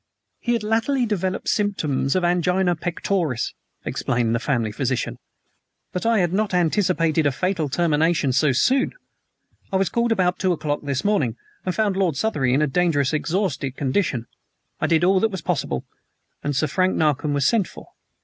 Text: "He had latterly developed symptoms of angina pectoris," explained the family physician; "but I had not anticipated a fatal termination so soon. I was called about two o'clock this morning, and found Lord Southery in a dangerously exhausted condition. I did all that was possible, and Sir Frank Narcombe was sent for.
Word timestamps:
"He 0.39 0.53
had 0.53 0.63
latterly 0.63 1.05
developed 1.05 1.47
symptoms 1.47 2.15
of 2.15 2.23
angina 2.23 2.75
pectoris," 2.75 3.53
explained 3.85 4.33
the 4.33 4.39
family 4.39 4.71
physician; 4.71 5.19
"but 5.91 6.07
I 6.07 6.17
had 6.17 6.33
not 6.33 6.55
anticipated 6.55 7.27
a 7.27 7.31
fatal 7.31 7.69
termination 7.69 8.33
so 8.33 8.51
soon. 8.51 8.93
I 9.71 9.75
was 9.75 9.89
called 9.89 10.11
about 10.11 10.39
two 10.39 10.53
o'clock 10.53 10.79
this 10.81 11.05
morning, 11.05 11.35
and 11.67 11.75
found 11.75 11.95
Lord 11.97 12.15
Southery 12.17 12.51
in 12.51 12.63
a 12.63 12.67
dangerously 12.67 13.17
exhausted 13.17 13.75
condition. 13.77 14.25
I 14.79 14.87
did 14.87 15.03
all 15.03 15.19
that 15.19 15.29
was 15.29 15.43
possible, 15.43 15.85
and 16.43 16.55
Sir 16.55 16.65
Frank 16.65 16.95
Narcombe 16.95 17.35
was 17.35 17.45
sent 17.45 17.67
for. 17.67 17.89